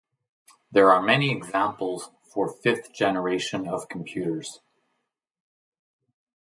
[0.71, 4.59] There are many examples for fifth generation of computers.